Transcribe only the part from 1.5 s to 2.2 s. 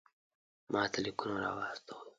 واستوئ.